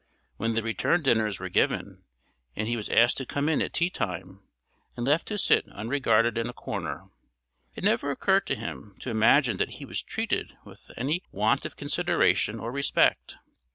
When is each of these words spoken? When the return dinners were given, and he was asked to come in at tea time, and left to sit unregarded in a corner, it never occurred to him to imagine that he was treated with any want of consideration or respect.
When 0.37 0.53
the 0.53 0.63
return 0.63 1.03
dinners 1.03 1.39
were 1.39 1.47
given, 1.49 2.05
and 2.55 2.67
he 2.67 2.75
was 2.75 2.89
asked 2.89 3.17
to 3.17 3.25
come 3.27 3.47
in 3.47 3.61
at 3.61 3.71
tea 3.73 3.91
time, 3.91 4.41
and 4.97 5.05
left 5.05 5.27
to 5.27 5.37
sit 5.37 5.67
unregarded 5.71 6.39
in 6.39 6.49
a 6.49 6.53
corner, 6.53 7.11
it 7.75 7.83
never 7.83 8.09
occurred 8.09 8.47
to 8.47 8.55
him 8.55 8.95
to 9.01 9.11
imagine 9.11 9.57
that 9.57 9.73
he 9.73 9.85
was 9.85 10.01
treated 10.01 10.57
with 10.65 10.89
any 10.97 11.21
want 11.31 11.65
of 11.65 11.75
consideration 11.75 12.59
or 12.59 12.71
respect. 12.71 13.37